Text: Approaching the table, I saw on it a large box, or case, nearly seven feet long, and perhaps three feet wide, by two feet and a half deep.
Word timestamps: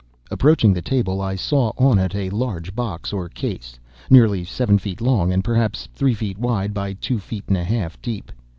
Approaching 0.31 0.73
the 0.73 0.81
table, 0.81 1.21
I 1.21 1.35
saw 1.35 1.73
on 1.77 1.99
it 1.99 2.15
a 2.15 2.31
large 2.31 2.75
box, 2.75 3.13
or 3.13 3.29
case, 3.29 3.77
nearly 4.09 4.43
seven 4.43 4.79
feet 4.79 4.99
long, 4.99 5.31
and 5.31 5.43
perhaps 5.43 5.87
three 5.93 6.15
feet 6.15 6.39
wide, 6.39 6.73
by 6.73 6.93
two 6.93 7.19
feet 7.19 7.43
and 7.47 7.57
a 7.57 7.63
half 7.63 8.01
deep. 8.01 8.31